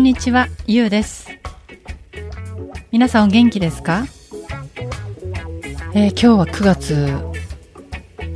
[0.00, 1.28] んにちは、ゆうです。
[2.90, 4.06] 皆さんお元気ですか、
[5.92, 7.06] えー今日は9月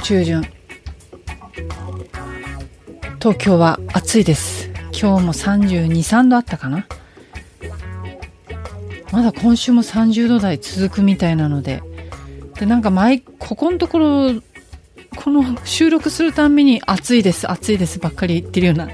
[0.02, 0.42] 中旬。
[3.18, 4.68] 東京は暑いです。
[4.92, 6.86] 今日も32、3度あったかな？
[9.10, 11.82] まだ今週も30度台続くみたいなので。
[12.60, 14.32] で、なんか前、ここのところ、
[15.14, 18.88] この収録するたんびに暑いです、暑いですばっかり言ってるような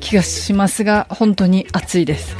[0.00, 2.36] 気がしますが、本当に暑いです。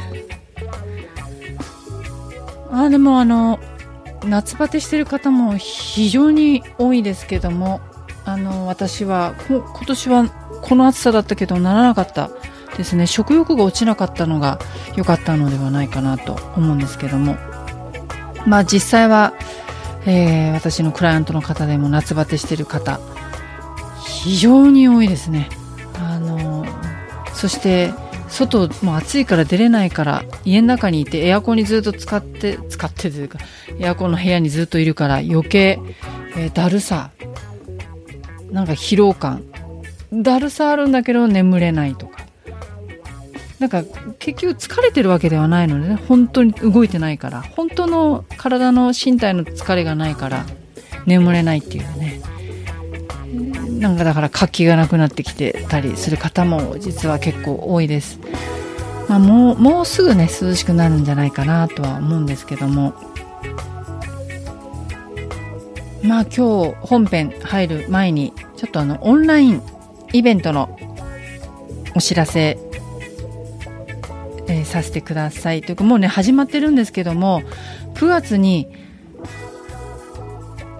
[2.71, 3.59] あでもあの、
[4.25, 7.81] 夏バテしてる方も非常に多いですけども、
[8.25, 10.29] あの、私は、今年は
[10.61, 12.29] この暑さだったけどならなかった
[12.75, 13.07] ですね。
[13.07, 14.59] 食欲が落ちなかったのが
[14.95, 17.37] 良かったのではないかなと思うんですけども。
[18.45, 19.33] まあ実際は、
[20.05, 22.99] えー私のクライアントの方でも夏バテしてる方、
[24.27, 25.47] 非常に多いですね。
[25.95, 26.65] あの、
[27.33, 27.93] そして、
[28.29, 33.39] 外もう暑いから出れないから家の中にいてエアコンにずっと使って使ってというか
[33.79, 35.79] エアコンの部屋にずっといるから余計、
[36.35, 37.11] えーだるさ
[38.51, 39.43] なんか疲労感
[40.11, 42.17] だるさあるんだけど眠れないとか
[43.59, 43.83] なんか
[44.19, 50.45] 結局疲れてるわけではないのでね本当に動いてないから本当の体の身体の疲れがないから
[51.05, 52.21] 眠れないっていうね
[53.79, 58.19] なんかだから活気がなくなってきてたりする方も実は結構多いです。
[59.07, 62.93] まあ、もう、もうすぐね、涼しくなるんじゃないかなとは思うんですけども。
[66.03, 69.61] まあ今日本編入る前に、ちょっとあの、オンライン
[70.13, 70.77] イベントの
[71.95, 72.59] お知らせ、
[74.47, 75.61] えーさせてください。
[75.61, 77.41] というかもうね、始まってるんですけども、
[77.95, 78.67] 9月に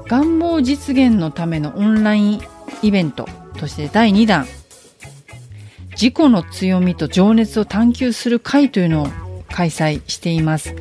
[0.07, 2.41] 願望実現のためのオンライン
[2.81, 4.47] イベントとして第2弾。
[6.00, 9.07] 自己の強みと情熱を探求する会というのを
[9.50, 10.75] 開催しています、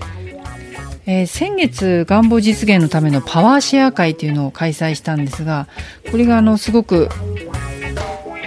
[1.07, 5.69] えー先月願望実現のためのパワーシェア会というのを開催したんですが
[6.11, 7.09] これがあのすごく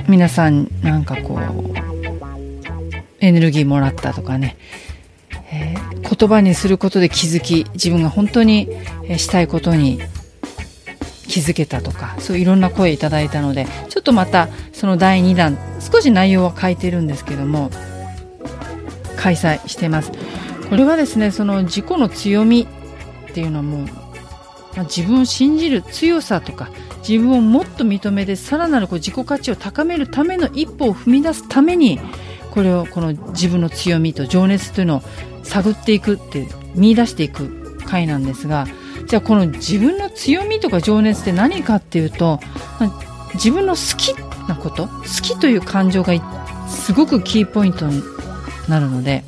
[0.07, 1.39] 皆さんなんかこう
[3.19, 4.55] エネルギーもらったとかね、
[5.51, 8.67] えー言葉にすることで気づき自分が本当に
[9.17, 10.01] したいことに
[11.29, 17.69] 気づけたとかそういろんな声いただいたのでちょっとまたその第2弾少し内容は変えてるんですけども
[19.15, 20.11] 開催してます。
[20.69, 22.67] これはですねその自己の強み
[23.29, 23.85] っていうのはもう、
[24.75, 26.69] まあ自分を信じる強さとか
[27.07, 31.99] 自分をもっと認めてさらなるこう自己価値を高めるための一歩を踏み出すために
[32.51, 35.01] これをこの自分の強みと情熱というのを
[35.43, 38.67] 探っていくって見出していく回なんですが
[39.07, 42.39] じゃあこの自分の強みとか情熱って何かっていうと
[43.33, 44.13] 自分の好き
[44.47, 46.13] なこと好きという感情が
[46.67, 48.01] すごくキーポイントに
[48.67, 49.23] なるので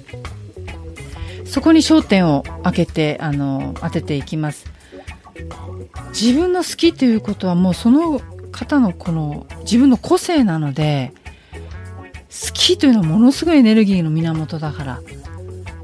[1.45, 4.71] そこに焦点を当ててあの当てていきます。
[6.09, 11.13] 自分の好きということはもうその方のこの自分の個性なので
[12.29, 15.01] 好きというのはものすごいエネルギーの源だから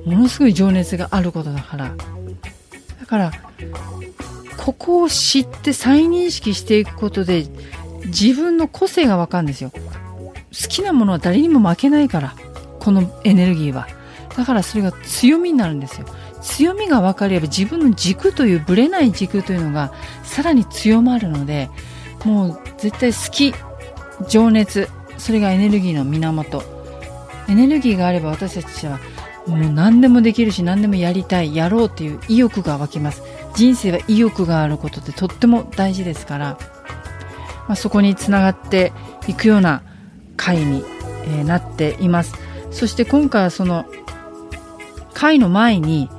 [0.06, 1.96] ものすごい情熱があることだから
[3.00, 3.32] だから
[4.58, 7.46] ここを知って再認識していくことで
[8.06, 9.72] 自分の個性がわかるんですよ。
[9.72, 12.36] 好きなものは誰にも負けないから
[12.80, 13.88] このエネルギーは。
[14.36, 16.08] だからそれが強みになるんですよ。
[16.42, 19.94] 強みが分かれば自分の軸というぶれない軸というのが
[20.24, 21.70] さらに強まるので
[22.24, 23.54] もう絶対好き
[24.30, 24.88] 情熱
[25.18, 26.64] それがエネルギーの源。
[27.50, 29.00] エネルギーがあれば私たちは
[29.48, 33.24] もう何でもできるし何でもやりたいやろうという意欲が湧きます。
[33.58, 36.60] 人生は意欲があることってとっても大事ですから、
[37.68, 38.94] まあ、そこにつながって
[39.28, 39.82] いくような
[40.38, 40.86] 会に、
[41.26, 42.36] えなっています。
[42.72, 43.86] そして今回はその
[45.14, 46.10] 会の前に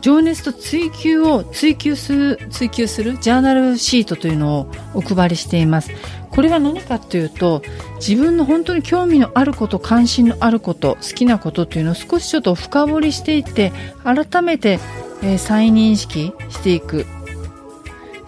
[0.00, 5.90] 情熱と追求を追求する追求するジャーナルシートというのをお配りしています。
[6.30, 7.62] これは何かというと
[7.96, 13.72] 自分の本当に興味のあること関心のあること好きなことというのを少しちょっと深掘りしていって
[14.02, 14.80] 改めて、
[15.22, 17.06] えー再認識していく。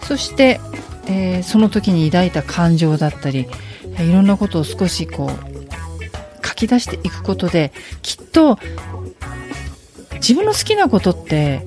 [0.01, 0.59] そして、
[1.07, 3.47] えー、その時に抱いた感情だったり
[3.99, 8.57] いろんなことを少しこう書き出していくことできっと
[10.15, 11.65] 自分の好きなことって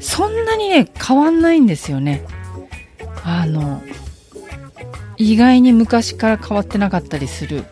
[0.00, 2.24] そんなにね変わんないんですよね。
[3.22, 3.82] あの
[5.16, 7.64] 意外に昔から変わってなかったりする。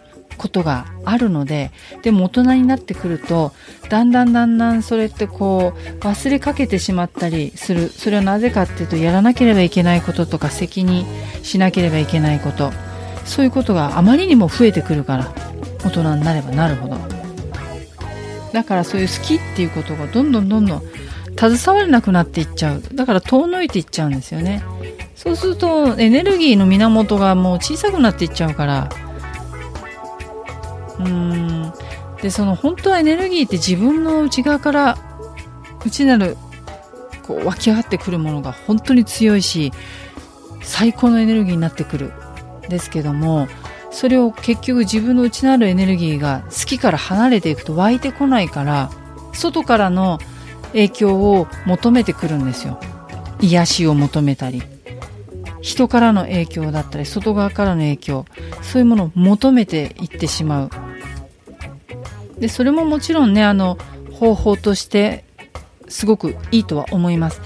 [0.45, 1.71] ことがあるので
[2.03, 3.53] でも大人になってくると
[3.89, 11.07] だんだんだんだんそれってこう忘れかけてしまったりするそれはなぜかっていうとやらなければいけないこととか責任
[11.43, 12.73] しなければいけないこと。
[13.25, 15.33] そういうことがあまりにも増えてくるから
[15.83, 16.99] 大人になればなるほど。
[18.53, 20.83] だからそういう好きっていうことがどんどんどんどん
[21.39, 22.83] 携われなくなっていっちゃう。
[22.95, 24.63] だから遠のいていっちゃうんですよね。
[25.17, 28.91] そうするとエネルギーの源がもう小さくなっていっちゃうから
[30.99, 31.73] うん。
[32.23, 34.99] でその本当はエネルギーって自分の内側から
[35.85, 36.37] 内なる
[37.27, 39.73] こう湧き上がってくるものが本当に強いし
[40.63, 42.13] 最高のエネルギーになってくる。
[42.69, 43.47] ですけども
[43.91, 48.91] それを結局自分の内なるエネルギーが好きから離れていくと湧いてこないから
[49.33, 50.19] 外からの
[50.69, 52.81] 影響を求めてくるんですよ。
[53.41, 54.63] 癒しを求めたり。
[55.65, 58.27] 人からの影響だったり外側からの影響
[58.61, 60.71] そういうものを求めていってしまう。
[62.39, 63.79] でそれももちろんねあの
[64.13, 65.25] 方法として
[65.89, 67.41] すごくいいとは思います。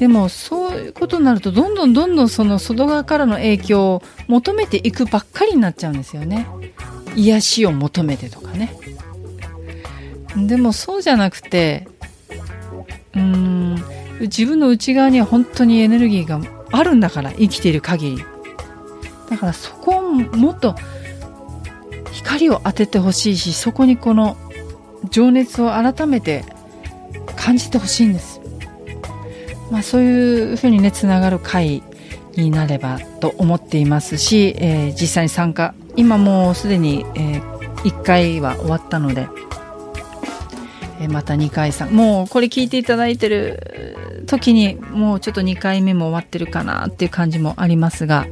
[0.00, 6.48] でもそういうことになるとどんどんどんどんその外側からの影響を求めていくばっかりになっちゃうんですよね。
[7.14, 8.74] 癒しを求めてとかね。
[10.36, 11.86] でもそうじゃなくて
[13.14, 13.82] うーん
[14.22, 16.40] 自分の内側には本当にエネルギーが
[16.72, 18.24] あるんだから生きている限り。
[19.30, 20.74] だからそこをもっと
[22.10, 24.36] 光を当ててほしいしそこにこの
[25.10, 26.44] 情熱を改めて
[27.36, 28.40] 感じてほしいんです、
[29.70, 31.82] まあ、そういうふうにねつながる会
[32.36, 35.74] になればと思っていますし、えー、実際に参加。
[35.96, 39.28] 今もうすでに、えー、1回は終わったので、
[41.00, 43.58] えー、また2回3もうこれ聞いていただいてる
[44.30, 48.26] 時にもうちょっと2回目も終わってるかなっていう感じもありますが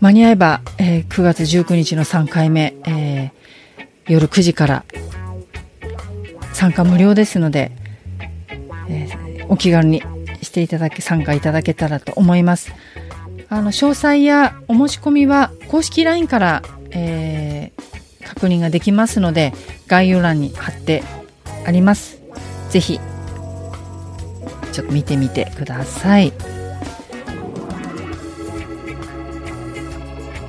[0.00, 4.84] 間に合えば、えー、9月19日の3回目、えー、夜9時から
[6.52, 7.70] 参加無料ですので、
[8.88, 10.02] えー、お気軽に
[10.42, 12.72] していただけ、参加いただけたらと思います。
[13.48, 19.52] あの、詳細やお申し込みは公式 LINE から、えー、確認ができますので、
[19.86, 21.04] 概要欄に貼って
[21.64, 22.20] あります。
[22.70, 22.98] ぜひ、
[24.72, 26.32] ちょっと見てみてください。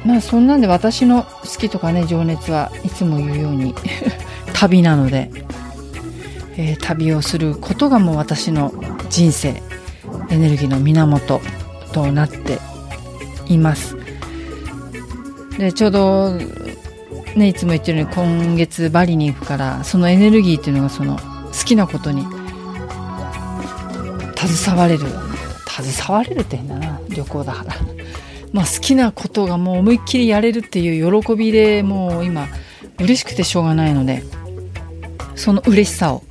[0.06, 3.74] まあそんなんで私の好きとかね情熱はいつも言うように
[4.54, 5.31] 旅なので、
[6.58, 8.74] えー、旅をすることがもう私の
[9.10, 9.62] 人生
[10.30, 11.42] エネルギーの源
[11.94, 12.60] となって
[13.48, 13.96] います
[15.58, 16.38] でちょうど
[17.36, 22.25] ねいつも言ってるように今月バリに行くからそのエネルギーっていうのがその好きなことに
[24.48, 25.06] 携われる。
[25.68, 27.00] 携われるって変だな。
[27.10, 27.75] 旅行だから。
[28.54, 32.48] まあ、好きなことがもう思いっきりやれるっていう喜びでもう今
[33.00, 34.24] 嬉しくてしょうがないので
[35.36, 36.24] その嬉しさを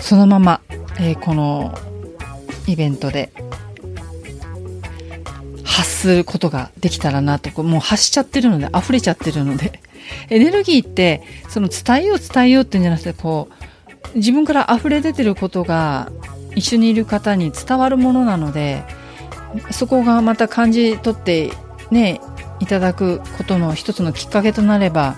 [0.00, 0.60] そのまま、
[1.00, 1.74] えー、この
[2.66, 3.32] イベントで
[5.64, 9.80] 発することができたらなともう発しちゃってるので溢れちゃってるので
[10.28, 13.48] エネルギーってその伝えよう伝えようっていうんじゃなくてこ
[14.14, 16.10] う自分から溢れ出てることが
[16.56, 18.84] 一緒にいる方に伝わるものなので
[19.70, 21.52] そこがまた感じ取って
[21.92, 22.20] ね
[22.58, 25.14] いただくことの一つのきっかけとなれば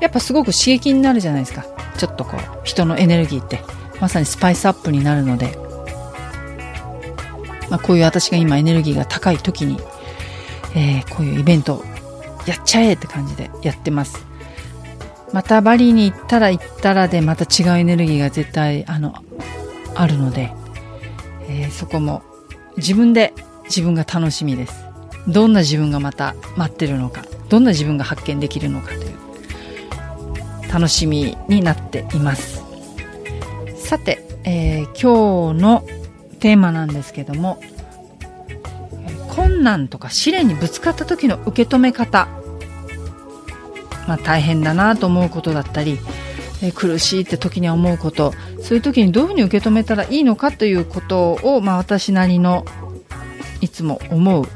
[0.00, 1.64] やっぱすごく刺激になるじゃないですか。
[1.96, 3.60] ちょっとこう人のエネルギーって。
[4.00, 5.56] まさにスパイスアップになるので、
[7.68, 9.78] まあ、こういう私が今エネルギーが高い時に、
[10.74, 11.84] えー、こういうイベント
[12.46, 14.26] やっちゃえって感じでやってます。
[15.32, 19.14] またバリに行ったら行ったらでまた違うエネルギーが絶対あの
[20.00, 20.52] あるので、
[21.48, 22.22] えー、そこも
[22.78, 24.84] 自分で自分が楽しみです。
[25.28, 32.64] どんな自分がまた待ってるのか、どんな自分が発見できるのかという楽しみになっています。
[33.76, 35.84] さて、えー、今日の
[36.38, 37.60] テーマなんですけども、
[39.28, 42.26] 困難とか試練にぶつかった時の受け止め方、
[44.08, 45.98] まあ、大変だなと思うことだったり、
[46.62, 48.34] え苦しいって時には思うこと。
[48.62, 52.64] そういう時にどういうふうに受け止めたらいいのかということを、まあ、私なりの
[53.60, 54.46] いつも思う。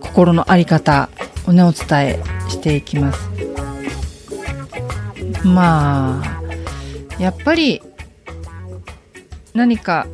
[0.00, 1.08] 心の在り方
[1.46, 3.30] をねお伝えしていきます。
[5.44, 6.40] まあ
[7.18, 7.82] やっぱり
[9.54, 10.06] 何か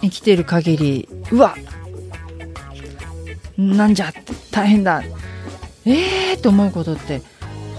[0.00, 1.56] 生きている限りうわ
[3.56, 4.12] なんじゃ
[4.50, 5.02] 大変だ
[5.84, 7.22] えーと思うことって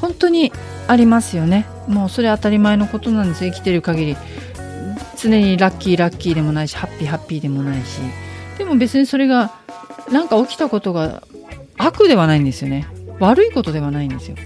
[0.02, 0.52] 本当に
[0.88, 1.66] ありますよね。
[1.88, 3.46] もうそれ当たり前のことなんです。
[3.46, 4.18] 生きてる限り。
[5.18, 8.00] 常にラッキーラッキーでもないしハッピーハッピーでもないし。
[8.58, 9.52] でも別にそれが
[10.12, 11.24] 何か起きたことが
[11.78, 12.88] 悪ではないんですよね。
[13.20, 14.38] 悪いことではないんですよ。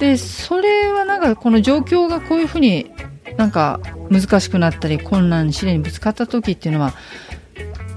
[0.00, 2.90] でそれはなんかこの状況がこういうふうに
[3.36, 6.94] なんか難しくなったり困難試練にぶつかった時っていうのは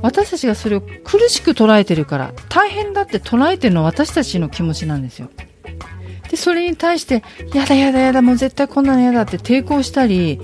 [0.01, 5.29] 私たちがそれを苦しく捉えてるから大変だって捉えてるのは私たちの気持ちなんですよ。
[6.29, 10.39] でそれに対してやだやだやだもう絶対こんなのやだって抵抗したり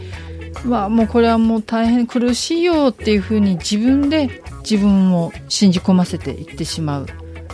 [0.66, 7.08] まあもうこれはもう大変苦しいよっていうふうに自分で自分を信じ込ませていってしまう。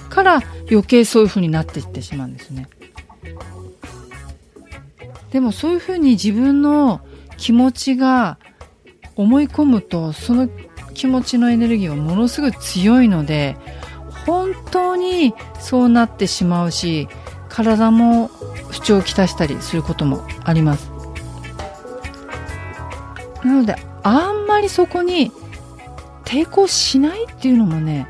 [0.10, 2.68] から余計そういうふうになっていってしまうんですね。
[5.32, 7.02] でもそういうふうに自分の
[7.38, 8.38] 気持ちが
[9.16, 10.50] 思い込むとその
[10.94, 13.56] 気持ちのエネルギーはものすごい強いので
[14.26, 17.08] 本当にそうなってしまうし
[17.50, 18.30] 体も
[18.70, 20.92] 不調をきたしたりすることもあります。
[23.44, 25.32] なのであんまりそこに
[26.26, 28.08] 抵抗しないっていうのもね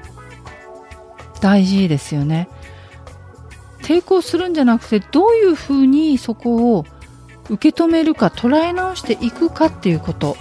[1.41, 2.49] 大事ですよね。
[3.81, 6.85] 抵抗するんじゃなくてどういうふうにそこを
[7.49, 10.37] 受け止めるか捉え直していくかっていうこと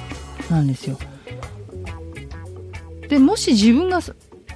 [0.50, 0.98] なんですよ。
[3.08, 4.00] でもし自分が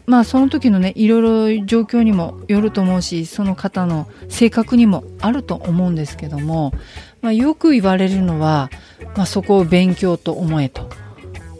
[0.06, 1.18] まあその時のねいろ
[1.50, 6.72] いろ状況にもよると思うしその方の性格にもあると思うんですけども、
[7.20, 8.70] まあ、よく言われるのは、
[9.16, 10.88] まあ、そこを勉強と思えと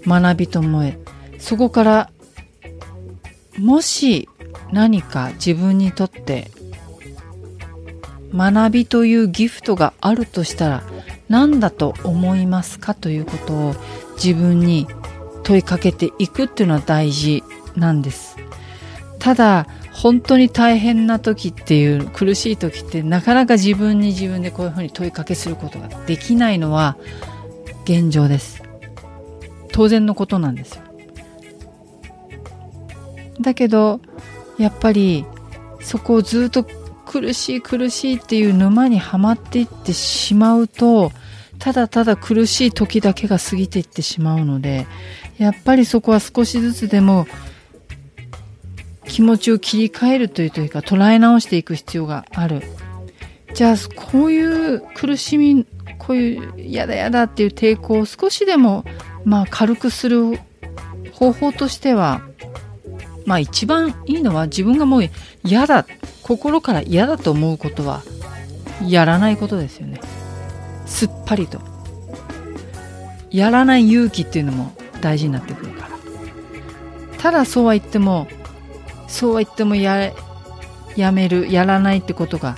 [0.06, 0.98] 学びと思え
[1.38, 2.10] そこから
[3.58, 4.28] もし
[4.72, 6.50] 何か自分にとって
[8.34, 10.82] 学びというギフトがあるとしたら
[11.28, 13.74] 何だと思いますかということを
[14.14, 14.86] 自分に
[15.42, 17.42] 問いかけていくっていうのは大事
[17.76, 18.31] なんです。
[19.22, 26.96] ただ本当に大変な時っていう苦しい時ってなかなか自分に自分でこういうふうに問いかけすることができないのは
[27.84, 28.64] 現状です。
[29.70, 30.82] 当然のことなんですよ。
[33.40, 34.00] だけど
[34.58, 35.24] やっぱり
[35.80, 36.66] そこをずっと
[37.06, 41.12] 苦しい苦しいっていう沼にはまっていってしまうと
[41.60, 44.88] ただただ苦しい時だけが過ぎていってしまうので
[45.38, 47.28] やっぱりそこは少しずつでも
[49.12, 52.62] 気持ちを切り替えるというというか捉え直していく必要がある。
[53.52, 55.66] じゃあこういう苦しみ
[55.98, 58.86] こういうやだやだっていう抵抗を少しでも
[59.26, 60.38] まあ軽くする
[61.12, 62.22] 方法としては
[63.26, 65.10] まあ一番いいのは自分がもう
[65.44, 65.86] 嫌だ
[66.22, 68.02] 心から嫌だと思うことは
[68.88, 70.00] やらないことですよね。
[70.86, 71.60] すっぱりと。
[73.30, 75.98] やらない勇気っていうのも大事になってくるから。
[77.18, 78.26] ただそうは言っても
[79.12, 80.12] そうは言ってもや
[80.96, 82.56] やめるやらないってことが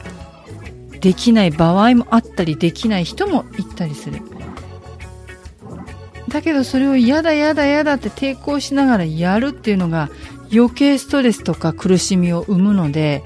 [1.01, 4.23] できない場合もあったりできない人もいたりする。
[6.29, 10.09] だけどそれを嫌だ嫌だ嫌だって抵抗しながらやるっていうのが
[10.53, 13.23] 余計ストレスとか苦しみを生むので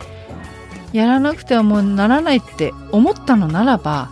[0.92, 4.10] やらなくてはもうならないって思ったのならば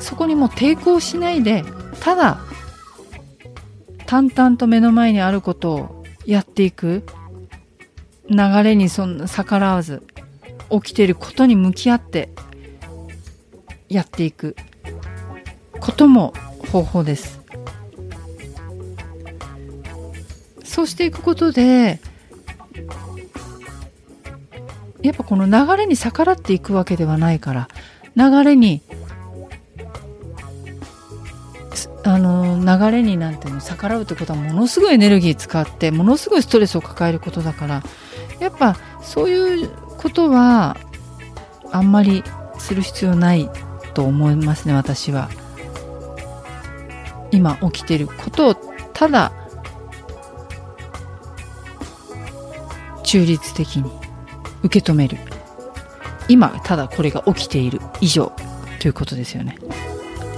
[0.00, 1.64] そこにもう抵抗しないで
[2.00, 2.40] ただ
[4.06, 7.04] 淡々と目の前にあることをやっていく。
[8.30, 10.02] 流れにそんな逆らわず
[10.70, 12.30] 起きていることに向き合って
[13.88, 14.56] やっていく。
[15.80, 16.32] ことも
[16.72, 17.42] 方法です。
[20.64, 22.00] そうしていくことで
[25.02, 27.68] やっぱこの流れに逆らっていくわけではないから
[28.16, 28.82] 流れに
[32.02, 37.82] あの流れになんていうの逆らうってことはものすごいエネルギー使ってものすごいストレスを抱えることだから
[38.44, 40.76] やっぱそういうことは
[41.72, 42.22] あんまり
[42.58, 43.50] する必要ない
[43.94, 45.30] と思いますね私は。
[47.30, 48.54] 今起きてることを
[48.92, 49.32] ただ
[53.02, 53.90] 中立的に
[54.62, 55.16] 受け止める。
[56.28, 58.30] 今ただこれが起きている以上
[58.78, 59.56] ということですよね。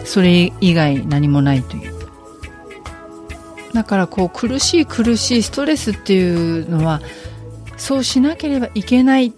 [0.04, 1.96] それ以外何もないという。
[3.74, 7.02] だからこう苦しい苦しいストレスっていうのは
[7.76, 9.32] そうしなければいけない。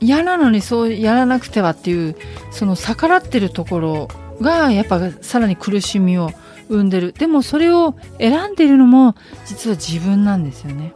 [0.00, 2.16] 嫌なのにそうやらなくてはっていう
[2.52, 4.08] その逆らってるところ
[4.40, 6.30] がやっぱさらに苦しみを
[6.68, 7.12] 生んでる。
[7.12, 9.16] でもそれを選んでいるのも
[9.46, 10.92] 実は自分なんですよね。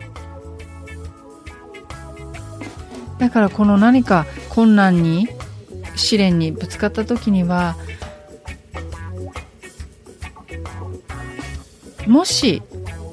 [3.19, 5.29] だからこの何か困難に
[5.95, 7.77] 試練にぶつかった時には
[12.07, 12.63] もし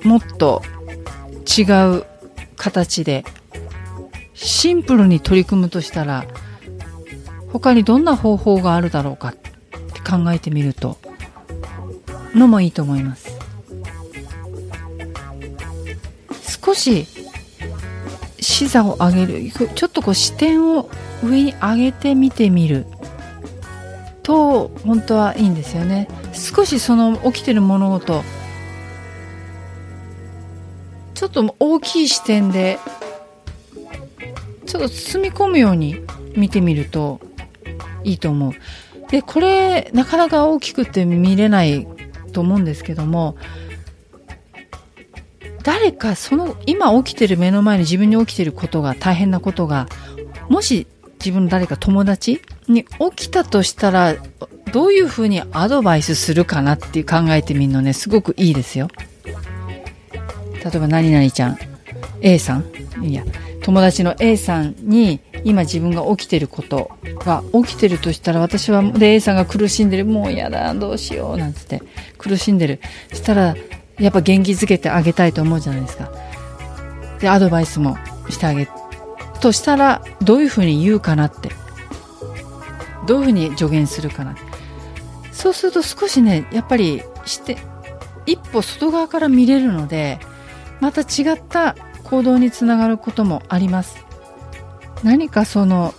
[0.03, 0.63] もっと
[1.45, 1.63] 違
[1.97, 2.05] う
[2.59, 3.25] 形で
[4.35, 6.25] シンプルに取り組むとしたら
[7.51, 9.49] 他にどんな方法があるだろうかって
[10.01, 10.97] 考えてみると
[12.35, 13.39] のもいいと思います。
[16.63, 17.07] 少し
[18.39, 20.89] 視座を上げるちょっとこう視点を
[21.23, 22.85] 上に上げてみてみる
[24.21, 26.07] と本当はいいんですよね。
[26.33, 28.21] 少しその起きてる物事
[31.19, 32.79] ちょっと大きい視点で
[34.65, 35.97] ちょっと包み込むように
[36.33, 37.19] 見てみると
[38.05, 38.53] いいと思う。
[39.09, 41.85] でこれなかなか大きくて見れない
[42.31, 43.35] と思うんですけども
[45.63, 49.89] 誰かその今起きてる目の前に自分に起きてることが大変なことが
[50.47, 50.87] もし
[51.19, 54.15] 自分の誰か友達に起きたとしたら
[54.71, 58.87] どういうふうにアドバイスするかなっていう考えてみるのねすごくいいですよ。
[60.63, 61.57] 例えば何々ちゃん
[62.21, 62.65] A さん
[63.03, 63.23] いや
[63.61, 71.81] 友達の A さんに今自分が起きてることが起きてるとしたら私はで A さんが苦しんでるもうやだどうしようなんつって
[72.17, 72.79] 苦しんでる。
[73.13, 73.55] したら
[73.99, 76.11] やっぱ元気づけてあげたいと思うじゃないですか。
[77.19, 77.97] でアドバイスも
[78.29, 78.67] してあげ
[79.41, 81.49] としたらどういうふうに言うかなって。
[83.07, 84.35] どういうふうに助言するかな。
[85.31, 87.57] そうすると少しねやっぱりして
[88.25, 90.19] 一歩外側から見れるので
[90.79, 94.05] また違った行動につながることもあります。
[95.03, 95.93] 何かその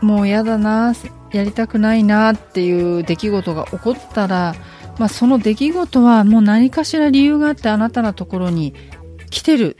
[0.00, 0.94] もう嫌だな
[1.32, 4.54] やりたくないなっていう出来事が起こったら、
[4.98, 8.74] まあ、その出来事はもう何かしら理由があってあなたのところに
[9.30, 9.76] 来てる。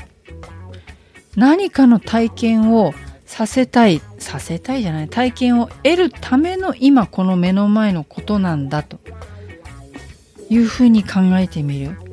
[1.36, 2.92] 何かの体験を
[3.24, 8.98] させたいさせたいじゃない体験を得るための今この目の前のことなんだと
[10.50, 12.07] いうふうに考えてみる。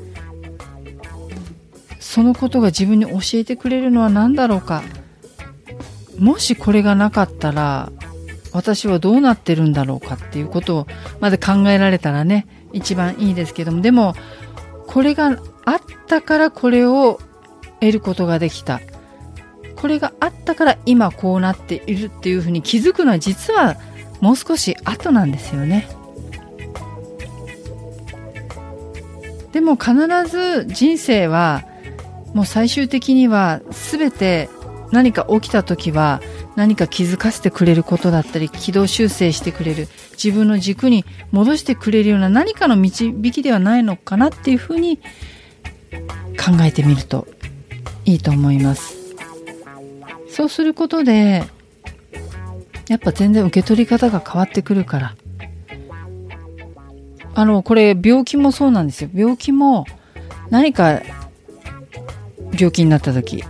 [2.15, 4.83] そのことが自分に教えてくれるのは何だろうか。
[6.17, 7.91] もしこれがなかったら
[8.53, 10.87] 私はどうなってるんだろうかっていうことを
[11.19, 13.81] まだ考えられたらね一番いいですけども。
[13.81, 14.15] でも
[14.87, 17.19] これがあったからこれを
[17.81, 18.79] 得ることができた。
[19.75, 23.75] これがあったから今こうなっているっていうふうに気づくのは実は
[24.21, 25.89] もう少し後なんですよね。
[29.51, 29.93] でも必
[30.31, 31.65] ず人生は
[32.35, 34.49] もう最終的には全て
[34.91, 36.21] 何か起きた時は
[36.57, 39.87] 何か気づかせてくれることだったり軌道修正してくれる
[40.21, 44.97] 自分の軸に戻してくれるような何かの導きではないのかなっていうふうに
[46.37, 47.25] 考えてみると
[48.03, 48.95] いいと思います。
[50.29, 51.45] そうすることで
[52.89, 55.15] やっぱ全然受け取り方が変わってくるから。
[57.37, 59.09] あのこれ病気もそうなんですよ。
[59.13, 59.85] 病気も
[60.49, 61.01] 何か
[62.55, 63.43] 病気になった時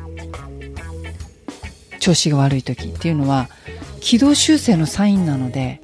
[2.00, 3.50] 調子が悪い時っていうのは
[4.00, 5.82] 軌道修正のサインなので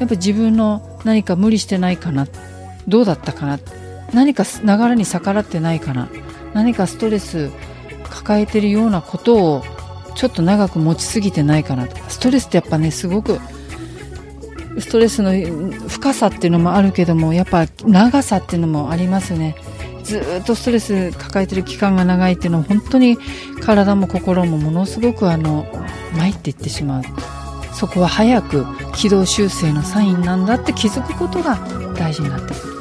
[0.00, 2.26] やっぱ自分の何か無理してないかな
[2.88, 3.58] どうだったかな
[4.12, 6.10] 何か流れに逆らってないかな
[6.54, 7.50] 何かストレス
[8.10, 9.62] 抱えてるようなことを
[10.16, 13.38] ちょっと長く持ちすぎてないかなとかストレスってやっぱねすごく
[14.78, 15.32] ストレスの
[15.88, 19.54] 深さっていうのもあるけどもやっぱ長さっていうのもありますね。
[20.12, 23.16] ずっとストレス抱えてる期間が長いっていうのは本当に
[23.64, 25.66] 体も心もものすごくあの
[26.18, 27.02] 参っていってしまう。
[27.72, 31.56] そこは早く軌道修正のサインなんだって気づくことが
[31.96, 32.72] 大事になってくる。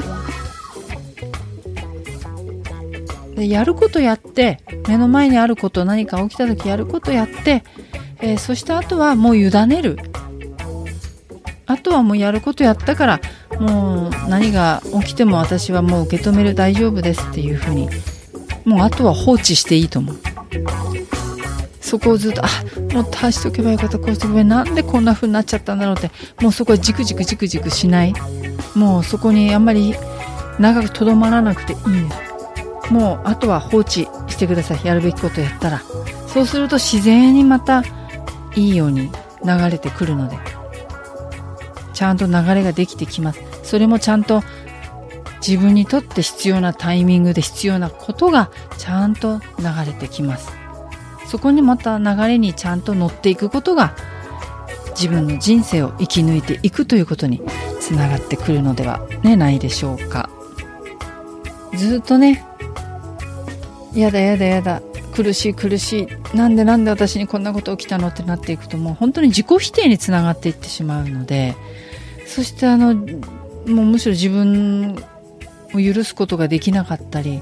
[3.35, 7.63] でやることやって目の前にあること何か起きた時やることやって、
[8.19, 9.97] えー、そしてあとはもう委ねる。
[11.65, 13.21] あとはもうやることやったから
[13.61, 17.89] もう何が起きても私はもう受け止める大丈夫ですっていうふうに。
[18.65, 20.19] もうあとは放置していいと思う。
[21.79, 22.47] そこをずっとあ
[22.93, 23.99] もっとああしとけばよかった。
[23.99, 24.47] こうしてごめん。
[24.47, 26.09] なんでこんな風になっちゃったんだろうって。
[26.41, 28.13] もうそこはじくじくじくじくしない。
[28.75, 29.95] もうそこにあんまり
[30.59, 34.79] 長くとどまらなくていいんですもうあとは放置してください。
[34.83, 35.81] やるべきことやったら。
[36.27, 37.83] そうすると自然にまた
[38.55, 39.11] いいように
[39.45, 40.37] 流れてくるので。
[41.93, 43.50] ちゃんと流れができてきます。
[43.63, 44.43] それもちゃんと
[45.45, 50.51] 自分にとって必要なタイミングで必要なことがちゃんと流れてきます。
[51.27, 53.95] そこにまた流れにちゃんと乗っていくことが
[54.91, 57.41] 自分の人生を生き抜いていくということに
[57.79, 60.29] つながってくるのでは、ね、ないでしょうか。
[61.75, 62.45] ずっとね
[63.93, 64.81] やだやだやだ
[65.13, 71.55] 苦しい苦しいなんでなんで私にこんなこと起きたのってなっていくともう本当に自己否定につながっていってしまうので
[72.25, 72.95] そしてあの
[73.67, 74.95] もうむしろ自分
[75.73, 77.41] を許すことができなかったり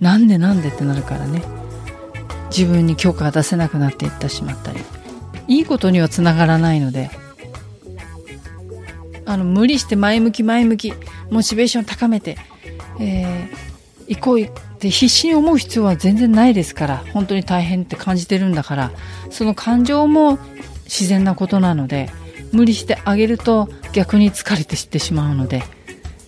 [0.00, 1.42] なんでなんでってなるからね。
[2.50, 4.80] 自分に許可が出せなくなっていってしまったり。
[5.48, 7.10] いいことにはつながらないので。
[9.26, 10.92] あの無理して前向き前向き
[11.30, 12.38] モチベーション高めて、
[13.00, 18.92] えー、行こうって必死に思う必要は全然ないですから本当に大変って感じてるんだから
[19.30, 20.38] その感情も
[20.84, 22.08] 自然なことなので
[22.56, 25.62] 無理してあげると逆に疲れてしてしまうので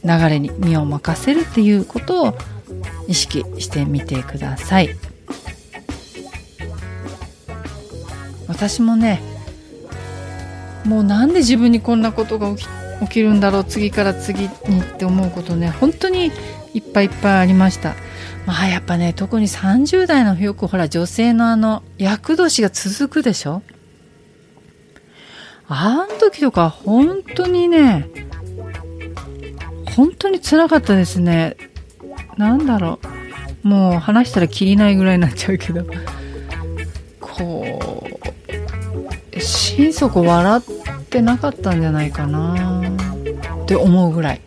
[0.05, 2.39] 流れに身を任せるっていうことを
[3.09, 4.91] 意識してみてください。
[8.47, 9.21] 私もね
[10.85, 12.69] もうなんで自分にこんなことが起き
[13.01, 16.33] 起きるんだろう次から次にって思うことね本当に
[16.75, 17.95] いっぱいいっぱいありました。
[18.47, 23.63] まあやっぱね特に30代のよくほら女性のあの厄年が続くでしょ？
[25.69, 28.09] あの時とか本当にね
[29.97, 31.57] 本当につらかったですね。
[32.37, 33.01] なんだろ
[33.65, 33.69] う。
[33.69, 35.85] もう話したらきりないぐらいになっちゃうけど。
[37.21, 37.81] こ
[39.35, 42.83] う心底笑ってなかったんじゃないかな。
[43.63, 44.41] って思うぐらい。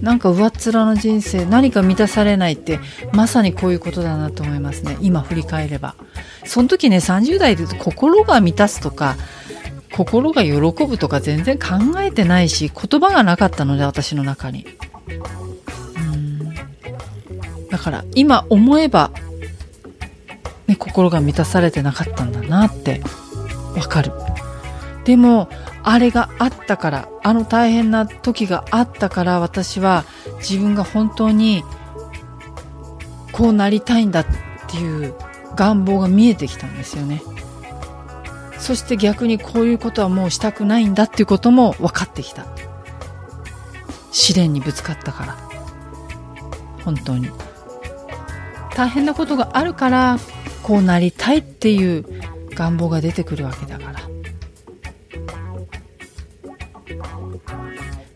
[0.00, 2.78] なんか上っ面の人生何か満たされないって
[3.12, 4.96] まさにこういうことだなと思いますね。
[5.00, 5.96] 今振り返れば。
[6.44, 9.16] その時ね30代で言うと心が満たすとか
[9.94, 10.50] 心が喜
[10.86, 14.66] ぶとか全然考えてないし言葉がなかったので私の中に。
[16.12, 16.54] うん。
[17.70, 19.12] だから今思えば、
[20.66, 23.02] ね、心が満たされてなかったんだなって
[23.76, 24.10] わかる。
[25.04, 25.48] でも
[25.84, 30.04] あれがあったからあの大変な時があったから私は
[30.38, 31.62] 自分が本当に
[33.30, 34.26] こうなりたいんだっ
[34.66, 35.14] ていう
[35.54, 37.22] 願望が見えてきたんですよね。
[38.64, 42.46] そして逆にこういうことはもうしたくないんだっていうことも分かってきた。
[44.10, 45.36] 試練にぶつかったから。
[46.82, 47.28] 本当に。
[48.74, 50.16] 大変なことがあるから
[50.62, 52.06] こうなりたいっていう
[52.54, 54.00] 願望が出てくるわけだから。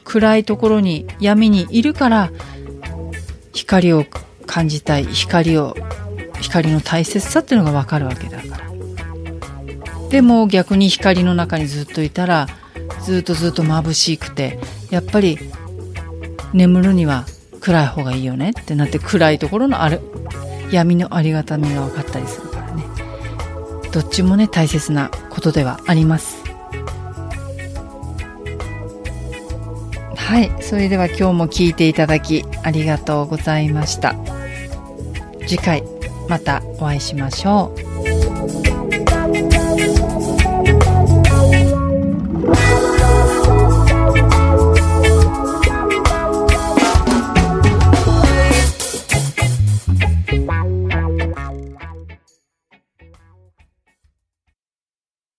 [0.02, 2.30] 暗いところに闇にいるから
[3.52, 4.06] 光を
[4.46, 5.76] 感じたい光を
[6.40, 8.67] 光の大切さっていうのが分かるわけだから。
[10.10, 12.46] でも逆に光の中にずっといたら
[13.02, 14.58] ずっとずっと眩しくて
[14.90, 15.38] やっぱり
[16.52, 17.26] 眠るには
[17.60, 20.00] 暗い方がいいよねってなって暗いところのある
[20.70, 22.84] 闇のありがたみが分かったりするからね。
[23.92, 26.42] どっちもね大切なことではあります。
[30.16, 34.14] はいそれでは今日も聞いていただきありがとうございました。
[35.46, 35.82] 次回
[36.28, 37.87] またお会いしましょう。